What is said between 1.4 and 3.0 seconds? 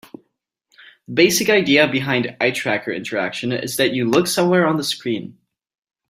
idea behind eye tracker